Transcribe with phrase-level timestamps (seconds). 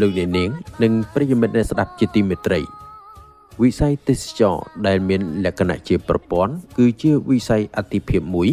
[0.00, 0.50] លោកអ្នកនាង
[0.82, 2.60] និងប្រិយមិត្តអ្នកស្ដាប់ជាទីមេត្រី
[3.62, 8.48] វិស័យទេសចរដែលមានលក្ខណៈជាប្រព័ន្ធគឺជាវិស័យអតិភិបមួយ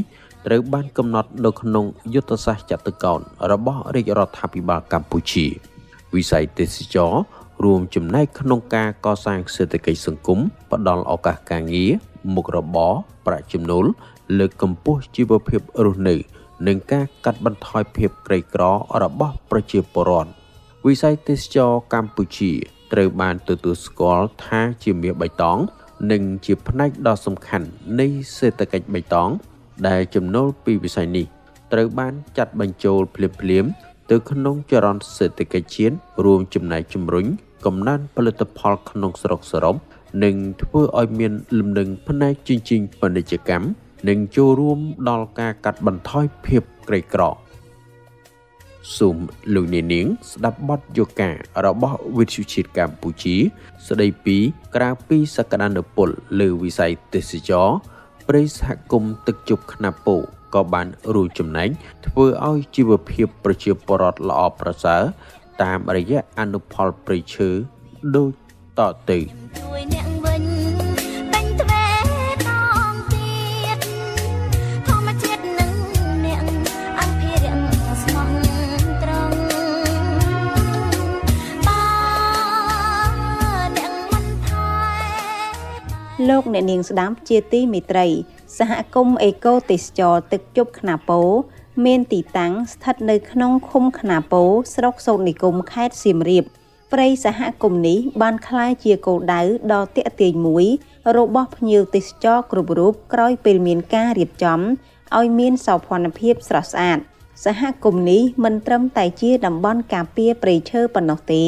[0.45, 3.19] ត្រូវបានកំណត់នៅក្នុងយុទ្ធសាស្ត្រចតុកោណ
[3.51, 5.45] របស់រាជរដ្ឋាភិបាលកម្ពុជា
[6.15, 7.13] វិស័យទេសចរ
[7.63, 10.39] រួមចំណែកក្នុងការកសាងសេដ្ឋកិច្ចសង្គម
[10.71, 11.91] ផ្ដល់ឱកាសការងារ
[12.35, 12.93] មុខរបរ
[13.25, 13.85] ប្រាក់ចំណូល
[14.39, 16.15] លើកកម្ពស់ជីវភាពរស់នៅ
[16.67, 18.63] និងការកាត់បន្ថយភាពក្រីក្រ
[19.03, 20.44] របស់ប្រជាពលរដ្ឋ
[20.89, 22.51] វិស័យទេសចរកម្ពុជា
[22.93, 25.57] ត្រូវបានទទួលស្គាល់ថាជាមាសបៃតង
[26.11, 27.67] និងជាផ្នែកដ៏សំខាន់
[27.99, 29.29] នៃសេដ្ឋកិច្ចបៃតង
[29.87, 31.25] ដែលចំណូលពីវិស័យនេះ
[31.73, 33.71] ត្រូវបានចាត់បញ្ចូលភ្លាមៗ
[34.11, 35.95] ទៅក្នុងចរន្តសេដ្ឋកិច្ចជាតិ
[36.25, 37.25] រួមចំណែកជំរុញ
[37.65, 39.75] កំណើនផលិតផលក្នុងស្រុកសរុប
[40.23, 43.67] និងធ្វើឲ្យមានលំនឹងផ្នែកជញ្ជីងពាណិជ្ជកម្ម
[44.09, 44.79] និងចូលរួម
[45.09, 47.23] ដល់ការកាត់បន្ថយភាពក្រីក្រ
[48.97, 49.17] សូម
[49.53, 51.31] លោកអ្នកនាង ស្ដាប់បទយកា
[51.65, 53.35] របស់វិទ្យុជាតិកម្ពុជា
[53.87, 54.37] ស្ដីពី
[54.75, 57.69] ក្រៅពីសក្តានុពលលើវិស័យទេសចរ
[58.27, 60.15] ព្រៃសហគមន៍ទឹកជប់ខ្នាពោ
[60.55, 61.69] ក៏បានរួមចំណែក
[62.07, 65.03] ធ្វើឲ្យជីវភាពប្រជាពលរដ្ឋល្អប្រសើរ
[65.63, 67.49] តាមរយៈអនុផលព្រៃឈើ
[68.15, 68.31] ដូច
[68.79, 69.19] តទៅ
[86.29, 88.07] លោកអ្នកនាងស្ដាប់ជាទីមេត្រី
[88.57, 91.21] សហគមន៍អេកូទេសចរទឹកជប់ខ្នាពោ
[91.85, 94.43] មានទីតាំងស្ថិតនៅក្នុងឃុំខ្នាពោ
[94.75, 96.43] ស្រុកសូត្រនិគមខេត្តសៀមរាប
[96.93, 99.41] ព្រៃសហគមន៍នេះបានក្លាយជាគោលដៅ
[99.73, 100.65] ដ៏ទាក់ទាញមួយ
[101.17, 104.59] របស់ភ្ញៀវទេសចរគ្រប់រូបក្រោយពេលមានការរៀបចំ
[105.17, 106.99] ឲ្យមានសោភ័ណភាពស្រស់ស្អាត
[107.45, 111.43] សហគមន៍នេះមិនត្រឹមតែជាតំបន់ការពារព្រៃឈើប៉ុណ្ណោះទេ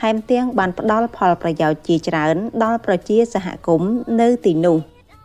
[0.00, 4.78] ថែមទាំងបានផ្ដល់ផលប្រយោជន៍ជាច្រើន ដល់ប្រជាសហគមន៍នៅទីនោះ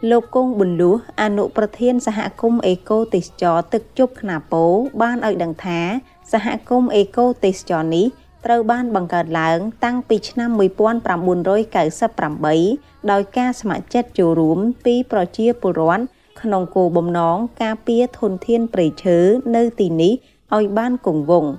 [0.09, 4.63] លោកគង់ប៊ុនលួសអនុប្រធានសហគមន៍អេកូទេសចរទឹកជប់ខ្នាពោ
[5.02, 5.80] បានឲ្យដឹងថា
[6.34, 8.06] សហគមន៍អេកូទេសចរនេះ
[8.46, 16.03] ត្រូវបានបង្កើតឡើង តាំងពីឆ្នាំ1998ដោយការស្ម័គ្រចិត្តចូលរួមពីប្រជាពលរដ្ឋ
[16.41, 19.18] ក្នុងគោលបំណងការពារធនធានព្រៃឈើ
[19.56, 20.13] នៅទីនេះ
[20.56, 21.51] ឲ្យបានគង់វង្ស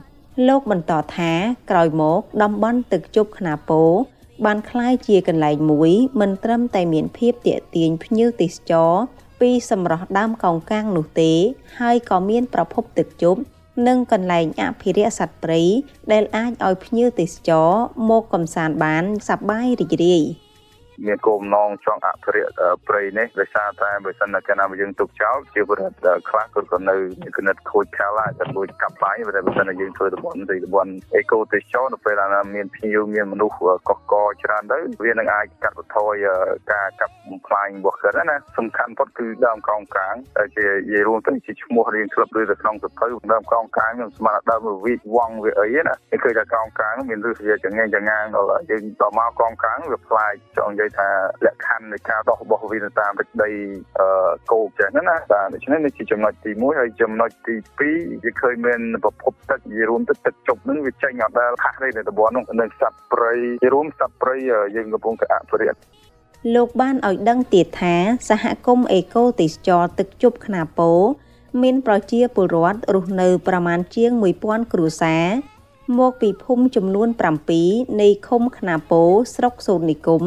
[0.47, 1.31] លោកបន្តថា
[1.69, 3.81] ក្រោយមកតំបន់ទឹកជប់ខ្នាពោ
[4.45, 5.91] បានคล้ายជាកន្លែងមួយ
[6.21, 8.91] មិនត្រឹមតែមានភាពទាក់ទាញភ្ញៀវទេសចរ
[9.39, 11.31] ពីសម្រស់ដើមកោងកាងនោះទេ
[11.79, 13.39] ហើយក៏មានប្រភពទឹកជប់
[13.87, 15.61] និងកន្លែងអភិរក្សសត្វព្រៃ
[16.11, 17.69] ដែលអាចឲ្យភ្ញៀវទេសចរ
[18.09, 20.23] មកកំសាន្តបានសប្បាយរីករាយ។
[21.06, 22.52] មានគោលបំណងចង់អភិរក្ស
[22.88, 26.96] ព្រៃនេះដោយសារតែបើសិនតែកាលណាយើងទុកចោលជាពលរដ្ឋខ្លះគាត់ក៏នៅ
[27.36, 33.56] គណិតខូចខាលហើយតែមួយកាប់បាយតែបើសិនតែយើងធ្វើតំបន់ទីតំបន់អេកូទេសចរនៅពេលណាមានភ្ញៀវមានមនុស្ស
[33.88, 36.24] កកកច្រើនទៅវានឹងអាចកាត់បន្ថយ
[36.72, 51.08] ការកាប់បំផ្លាញរបស់គាត់ណាសំខាន់ផុតគឺដើមកោងកាងដែលជានិយាយរួមទៅជាឈ្មោះរៀងក្លឹបឬទៅក្នុងសភៅដើមកោងកាងខ្ញុំស្មានដើមវិវងវាអីណាគេឃើញថាកោងកាងមានរសជាតិចង្អេងចង្ងាងដល់យើងដល់មកកោងកាងវាប្លែកចង់និយាយថា
[51.46, 53.50] លក្ខខណ្ឌនៃការដោះរបស់វាទៅតាមទឹកដី
[54.52, 64.36] គោកចឹងណាបាទដូច្នេះនេះជាចំណុចទី1ហើយចំណុចទី2វាឃើញមានប្រភពទឹកវារួមទៅទឹកជប់នឹងវាចេញអត់ដែលខាស់ទេនៅតំបន់នោះនៅសត្វព្រៃវារួមសត្វព្រៃ
[64.76, 65.78] យើងកំពុងតែអភិរក្ស
[66.54, 67.96] លោកបានឲ្យដឹងទៀតថា
[68.28, 70.90] សហគមន៍អេកូទេសចរទឹកជប់ខ្នាពោ
[71.62, 74.12] មានប្រជាពលរដ្ឋរស់នៅប្រមាណជាង
[74.42, 75.26] 1000គ្រួសារ
[75.98, 77.08] មកពីភូមិចំនួន
[77.54, 79.02] 7នៃឃុំខ្នាពោ
[79.34, 80.22] ស្រុកសូត្រនិគម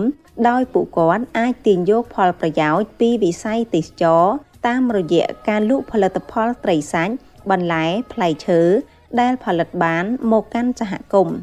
[0.47, 4.23] ដោយពួកគាត់អាចទាញយកផលប្រយោជន៍ពីវិស័យទេសចរ
[4.67, 7.13] តាមរយៈការលក់ផលិតផលត្រីសាច់
[7.51, 8.61] បន្លែផ្លែឈើ
[9.19, 11.37] ដែលផលិតបានមកកាន់សហគមន៍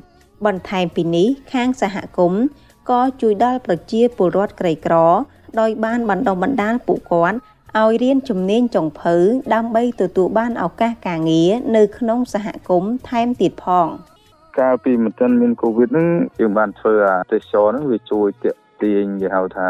[0.46, 2.42] បន្ថែមពីនេះខាងសហគមន៍
[2.90, 4.94] ក៏ជួយដល់ប្រជាពលរដ្ឋក្រីក្រ
[5.60, 7.38] ដោយបានបណ្ដុះបណ្ដាលពួកគាត់
[7.78, 9.16] ឲ្យរៀនជំនាញចុងភៅ
[9.54, 13.88] ដើម្បីទទួលបានឱកាសការងារនៅក្នុងសហគមន៍ថែមទៀតផង
[14.58, 16.06] កាលពីមិនទាន់មានកូវីដហ្នឹង
[16.40, 19.68] យើងបានធ្វើអាទេសចរហ្នឹងវាជួយទាក់ ទាញគេហៅថា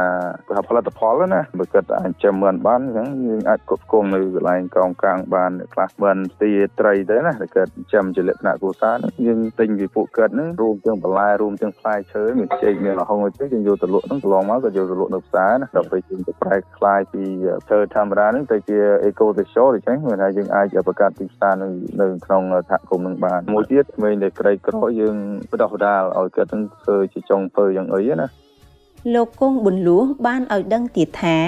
[0.68, 17.22] ផលិតផលណាបើគាត់អាចចាំមិនបានអញ្ចឹងយើងអាចគ្រប់គ្រងនៅកន្លែងកងកាងបានខ្លះមិនទីត្រីទៅណាតែគាត់ចាំជាលក្ខណៈគ្រួសារហ្នឹងយើងទិញពីពួកគាត់ហ្នឹងរួមទាំងបន្លែរួមទាំងផ្លែឈើមានចេកមានរហុងទៅយើងយកទៅលក់ហ្នឹងកន្លងមកក៏យកទៅលក់នៅផ្សារណាដល់ពេលយើងទៅប្រែក្លាយពី
[17.70, 21.68] ឈើធម្មតាហ្នឹងទៅជាអេកូទេសចរអញ្ចឹងមានថាយើងអាចបង្កើតទីផ្សារនៅ
[22.00, 25.16] នៅក្នុងសហគមន៍ហ្នឹងបានមួយទៀតក្មេងដែលក្រីក្រយើង
[25.50, 28.28] បដោះបដាលឲ្យគាត់ហ្នឹងធ្វើជាចុងភៅយ៉ាងអីណា
[29.14, 31.38] លោកគង់ប៊ុនលួសបានឲ្យដឹងទៀតថា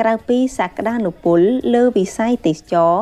[0.00, 1.40] ក្រៅពីសក្តានុពល
[1.74, 2.94] លើវិស័យទេសចរ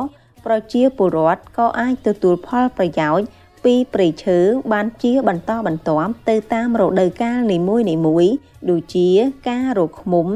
[0.45, 3.25] ប្រជាពលរដ្ឋក៏អាចទទួលផលប្រយោជន៍
[3.63, 4.39] ពីព្រៃឈើ
[4.71, 7.77] បានជាបន្តបន្ទាប់ទៅតាមរដូវកាលនីមួ
[8.23, 8.33] យៗ
[8.69, 9.09] ដូចជា
[9.49, 10.27] ការរកឃ្មុំ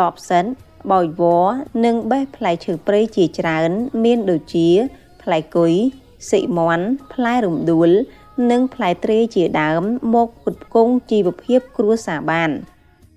[0.00, 0.44] ដបសិន
[0.92, 1.54] បោយវល្លិ
[1.84, 3.70] និងបេះផ្លែឈើព្រៃជាច្រើន
[4.04, 4.68] មានដូចជា
[5.22, 5.72] ផ្លែគុយ
[6.30, 7.90] សិមន់ផ្លែរំដួល
[8.50, 9.82] និងផ្លែត្រេជាដើម
[10.14, 12.50] មកផ្គត់ផ្គង់ជីវភាពគ្រួសារបាន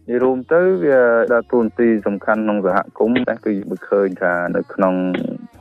[0.09, 0.99] និយាយរួមទៅវា
[1.33, 4.93] ដើរតួនាទីសំខាន់ក្នុងសហគមន៍តែគឺបើឃើញថានៅក្នុង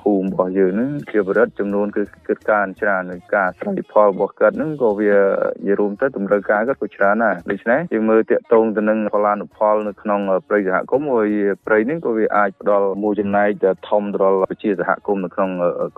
[0.05, 11.31] ភូមិរបស់យើងហ្នឹងជាបរិបទចំនួនគឺគិតការច្រើននៃការស្រ័យផលរបស់គាត់ហ្នឹងក៏វានិយាយរួមទៅតម្រូវការគាត់ក៏ច្រើនដែរដូច្នេះយើងមើលតាក់ទងទៅនឹងផលលានុផលនៅក្នុងព្រៃសហគមន៍ហើយ
[11.67, 15.51] ព្រៃហ្នឹងក៏វាអាចផ្ដល់មួយចំណែកធំទៅដល់ប្រជាសហគមន៍នៅក្នុង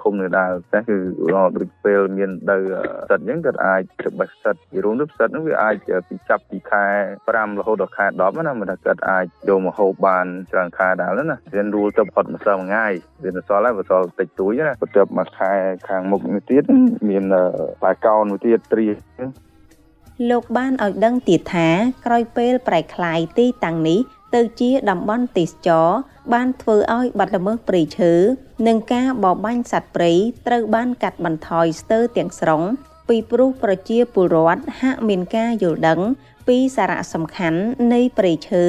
[0.02, 0.96] ឃុំនេះដែរតែគឺ
[1.34, 2.56] ដូចពេលមានដៅ
[3.06, 5.74] ផ្សិតអញ្ចឹងគាត់អាចទៅបេះផ្សិតនិយាយរួមទៅផ្សិតហ្នឹងវាអាច
[6.08, 6.84] ពីចាប់ពីខែ
[7.26, 12.86] 5រហូតដល់ខែ10ណាមិនថាគាត់អាចយកមកហូបបានច្រើនខែដែរណារៀនរួលទៅផុតម្សិលមួយថ្ងៃ
[13.22, 15.52] វាសល់ហើយបើសល់តិចតួចណាបន្ទាប់មកខែ
[15.88, 16.62] ខាងមុខនេះទៀត
[17.08, 17.24] មាន
[17.80, 18.88] ផ្លែកោនមួយទៀតត្រៀ
[20.30, 21.68] លោកបានឲ្យដឹងទៀតថា
[22.06, 24.00] ក្រោយពេលប្រែក្លាយទីតាំងនេះ
[24.34, 25.88] ទៅជាតំបន់ទេសចរ
[26.32, 28.12] បានធ្វើឲ្យបាត់ល្មើសព្រៃឈើ
[28.66, 30.12] និងការបរបាញ់សត្វព្រៃ
[30.46, 32.62] ត្រូវបានកាត់បន្ថយស្ទើរទាំងស្រុង
[33.08, 36.00] ពីព្រោះប្រជាពលរដ្ឋហាក់មានការយល់ដឹង
[36.48, 37.60] ពីសារៈសំខាន់
[37.92, 38.64] នៃព្រៃឈើ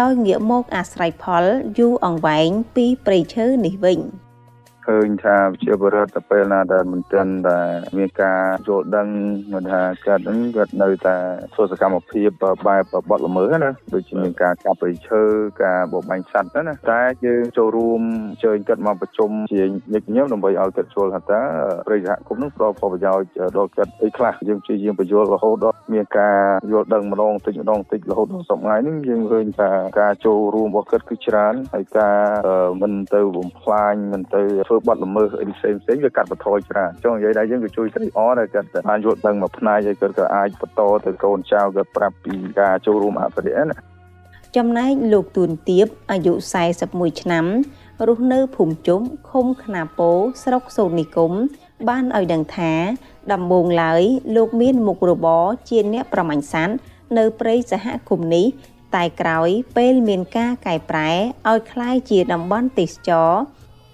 [0.00, 1.44] ដោយងាកមកអាស្រ័យផល
[1.78, 4.00] យូរអង្វែងពីព្រៃឈើនេះវិញ។
[4.86, 7.60] ឃើញថាជាបរិបទទៅពេលណាដែលមិនទាន់តែ
[7.96, 9.08] មានការយល់ដឹង
[9.54, 11.16] មិនថាគាត់នឹងគាត់នៅតែ
[11.54, 12.28] ធ្វើសកម្មភាព
[12.66, 15.22] បែបបត់ល្មើសណាដូចជាមានការកាប់ព្រៃឈើ
[15.62, 18.00] ការបរបាញ់សត្វណាតែយើងចូលរួម
[18.30, 21.40] អញ្ជើញគាត់មកប្រជុំជាញឹកញាប់ដើម្បីឲ្យគាត់ចូលថាតើ
[21.86, 26.38] ព្រៃសហគមន៍នឹងផ្ដល់ផលប្រយោជន៍ដល់គាត់អីខ្លះយើងព្យាយាមបញ្យល់រហូតដល់មានការ
[26.72, 32.16] យល់ដឹងម្ដងតិចម្ដងតិចរហូតដល់សប្តាហ៍នេះយើងឃើញថាការចូលរួមរបស់គាត់គឺច្រើនហើយការ
[32.82, 43.77] មិនទៅបំផ្លាញមិនទៅធ្វើធ្វើបទល្មើសអីផ្សេងផ្សេងវាកាត់បន្ថយច្រើនចុងនិយាយដែរយើងក៏ជួយត្រេកអរដែរគាត់បានយល់ដឹងមួយផ្នែកហើយគាត់ក៏អាចបន្តទៅកូនចៅគាត់ប្រាប់ពីការចូលរួមអភិរក្សណា
[44.57, 46.33] ចំណែកលោកទួនទៀបអាយុ
[46.77, 47.45] 41ឆ្នាំ
[48.07, 50.09] រស់នៅភូមិជុំឃុំខ្នាពោ
[50.43, 51.33] ស្រុកសូត្រនិគម
[51.89, 52.73] បានឲ្យដឹងថា
[53.33, 54.01] ដំបូងឡើយ
[54.35, 56.77] លោកមានមុខរបរជាអ្នកប្រមាញ់សัตว์
[57.17, 58.45] នៅព្រៃសហគមន៍នេះ
[58.95, 61.09] តែក្រោយពេលមានការកែប្រែ
[61.49, 63.31] ឲ្យคล้ายជាតំបន់ទេសចរ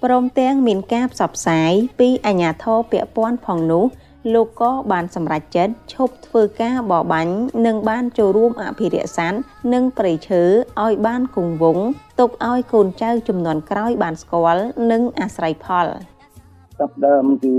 [0.04, 3.84] ព្រមទាំងមានការផ្សព្វផ្សាយពីអាជ្ញាធរពាក់ព័ន្ធផងនោះ
[4.34, 7.34] លោកក៏បានសម្រេចចិត្តឈប់ធ្វើការបរបាញ់
[7.66, 9.38] និងបានចូលរួមអភិរក្សសត្វ
[9.72, 10.43] និងព្រៃឈើ
[10.82, 11.87] ឲ្យបានគង់វង្ស
[12.20, 15.87] ទុកឲ្យកូនចៅចំនួនក្រោយបានស្គាល់និងអាស្រ័យផល
[16.78, 17.54] ចាប់ដើមគឺ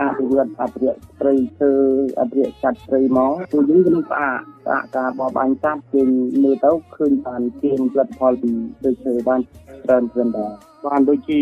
[0.00, 1.72] អភិវឌ្ឍអភិរក្សព្រៃឈើ
[2.20, 6.02] អភិរក្សសត្វព្រៃមកពួកយើងគឺផ្អាកផ្អាកការបរបាញ់សត្វជា
[6.42, 9.40] មើលទៅឃើញបានជាផលិតផលពីព្រៃឈើបាន
[9.84, 10.52] ច្រើនច្រើនដែរ
[10.86, 11.40] បានដូចជា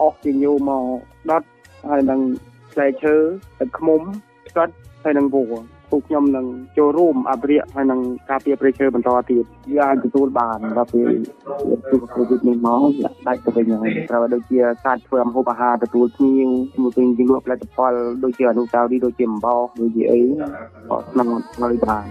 [0.00, 0.84] អស់ជាញូមក
[1.30, 1.42] ដុត
[1.88, 2.20] ហើយនឹង
[2.72, 3.14] ផ្លែឈើ
[3.58, 4.00] ទឹកឃ្មុំ
[4.48, 6.46] ស្កាត់ហើយនឹងវល្លិ ពួកខ្ញុំនឹង
[6.78, 8.00] ចូលរួមអភិរក្សហើយនឹង
[8.30, 11.08] ការពារព្រៃឈើបន្តទៀតវាអាចទទួលបានដល់ពេល
[11.90, 12.80] ទូកូវីដនេះមក
[13.26, 16.48] ដាច់ទៅវិញហើយត្រូវដូចជាការធ្វើម្ហូបអាហារទទួលភ្ញៀវ
[16.82, 17.92] មួយវិញជាលក់ផលិតផល
[18.24, 20.20] ដូចជាអនុស្សាវរីយ៍ដូចជាអំបោសដូចជាអី
[20.90, 21.28] ក៏ក្នុង
[21.60, 22.06] ហើយបាន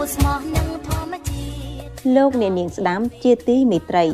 [0.04, 1.46] ស្សស្មោះនឹងធម្មជា
[1.82, 4.06] តិលោកអ្នកនាងស្ដាំជាទីមេត្រី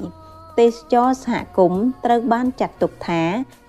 [0.60, 3.24] ទេសចរសហគមន៍ត្រូវបានចាត់ទុកថា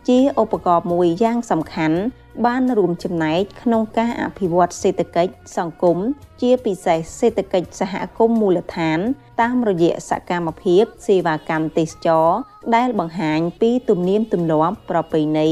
[0.09, 1.99] ជាឧបករណ៍មួយយ៉ាងសំខាន់
[2.47, 5.99] បានរួមចំណែកក្នុងការអភិវឌ្ឍសេដ្ឋកិច្ចសង្គម
[6.41, 8.99] ជាពិសេសសេដ្ឋកិច្ចសហគមន៍មូលដ្ឋាន
[9.41, 12.29] តាមរយៈសកម្មភាពសេវាកម្មទេសចរ
[12.77, 15.49] ដែលបង្ហាញពីទំនៀមទម្លាប់ប្រពៃណី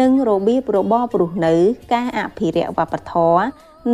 [0.00, 1.54] និងរបៀបរបបរស់នៅ
[1.94, 3.44] ការអភិរក្សវប្បធម៌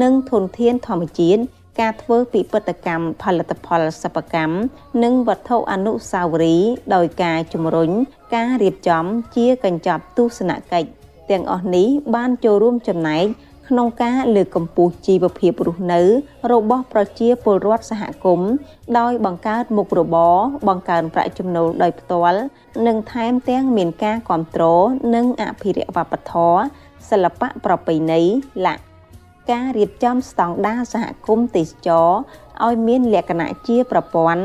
[0.02, 1.42] និងធនធានធម្មជាតិ
[1.81, 4.57] ការធ្វើពិពិធកម្មផលិតផលសិប្បកម្ម
[5.02, 7.90] និងវត្ថុអនុស្សាវរីយ៍ដោយការជំរុញ
[8.35, 9.04] ការរៀបចំ
[9.37, 10.88] ជាកញ្ចប់ទស្សនកិច្ច
[11.31, 13.26] ទាំងអស់នេះបានចូលរួមចំណែក
[13.69, 16.00] ក្នុងការលើកកម្ពស់ជីវភាពរស់នៅ
[16.52, 18.50] របស់ប្រជាពលរដ្ឋសហគមន៍
[18.99, 20.37] ដោយបង្កើតមុខរបរ
[20.69, 22.40] បង្កើនប្រាក់ចំណូលដោយផ្ទាល់
[22.87, 26.61] និងថែមទាំងមានការគ្រប់គ្រងនិងអភិរក្សវប្បធម៌
[27.11, 28.21] សិល្បៈប្រពៃណី
[28.66, 28.93] លក្ខ
[29.50, 32.10] ការរៀបចំស្តង់ដារសហគមន៍ទេសចរ
[32.66, 34.44] ឲ្យមានលក្ខណៈជាប្រព័ន្ធ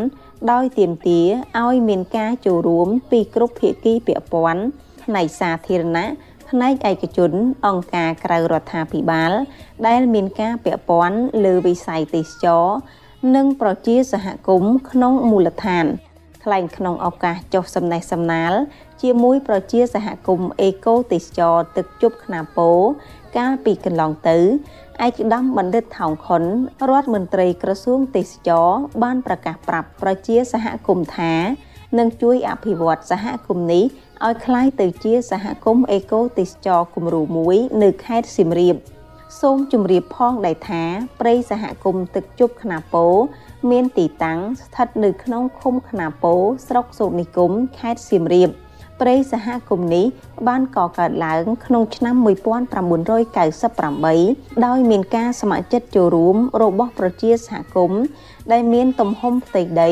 [0.51, 1.27] ដោយទាមទារ
[1.63, 4.61] ឲ្យមានការចូលរួមពីគ្រប់ភាគីពាក់ព័ន្ធ
[5.03, 6.07] ផ្នែកសាធារណៈ
[6.49, 7.31] ផ្នែកឯកជន
[7.67, 9.31] អង្គការក្រៅរដ្ឋាភិបាល
[9.87, 12.65] ដែលមានការពាក់ព័ន្ធលើវិស័យទេសចរ
[13.35, 15.85] និងប្រជាសហគមន៍ក្នុងមូលដ្ឋាន
[16.43, 18.53] ថ្លែងក្នុងឱកាសចុះសំណេះសំណាល
[19.01, 22.69] ជាមួយប្រជាសហគមន៍អេកូទេសចរទឹកជប់ខ្នាពោ
[23.37, 24.37] កាលពីកន្លងទៅ
[25.06, 26.42] ឯកឧត្តមបណ្ឌិតថោងខុន
[26.88, 28.68] រដ្ឋមន្ត្រីក្រសួងទេសចរ
[29.02, 31.34] បានប្រកាសប្រាប់ប្រជាសហគមន៍ថា
[31.98, 33.84] នឹងជួយអភិវឌ្ឍសហគមន៍នេះ
[34.26, 38.76] ឲ្យคล้ายទៅជាសហគមន៍អេកូទេសចរគំរូមួយនៅខេត្តសៀមរាប
[39.40, 40.82] សូមជម្រាបផងដែរថា
[41.20, 43.06] ព្រៃសហគមន៍ទឹកជប់ខ្នាពោ
[43.70, 46.34] មានទីតាំងស្ថិតនៅក្នុងឃុំខ្នាពោ
[46.68, 48.50] ស្រុកសូត្រនិគមខេត្តសៀមរាប
[49.01, 50.05] ព្រៃសហគមន៍នេះ
[50.47, 58.01] បានកកើតឡើងក្នុងឆ្នាំ1998ដោយមានការស្ម័គ្រចិត្តចូលរួមរបស់ប្រជាសហគមន៍
[58.51, 59.91] ដែលមានទំហំផ្ទៃដី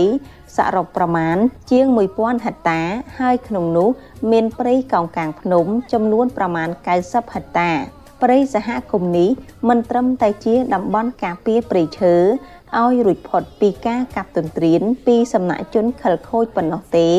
[0.58, 1.38] សរុបប្រមាណ
[1.72, 1.86] ជាង
[2.16, 2.82] 1000ហិកតា
[3.20, 3.90] ហើយក្នុងនោះ
[4.32, 6.70] មានព្រៃកោងកាងភ្នំចំនួនប្រមាណ
[7.02, 7.72] 90ហិកតា
[8.24, 9.30] ព្រៃសហគមន៍នេះ
[9.70, 12.16] មិនត្រឹមតែជាតំបន់ការពារព្រៃឈើ
[12.80, 17.10] ឲ្យរួចផុតពីការកាប់ទន្ទ្រានពីសំណាក់ជនខិលខូចប៉ុណ្ណោះទេ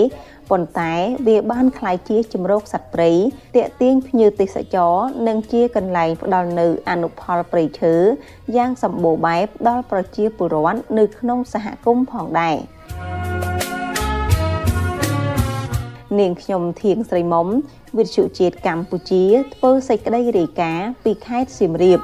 [0.50, 0.92] ប៉ុន្តែ
[1.26, 3.10] វាបានក្លាយជាជំរកសត្វព្រៃ
[3.56, 4.94] ទាក់ទាញភ្ញៀវទេសចរ
[5.26, 7.94] និងជាកន្លែងផ្ដល់នូវអនុផលព្រៃឈើ
[8.56, 12.56] យ៉ាងសម្បូរបែបដល់ប្រជាពលរដ្ឋនៅក្នុងសហគមន៍ផងដែរ
[16.18, 17.46] នាងខ្ញុំធៀងស្រីមុំ
[17.96, 19.24] វិទ្យុជាតិកម្ពុជា
[19.54, 22.00] ធ្វើសេចក្តីរាយការណ៍ពីខេត្តសៀមរាប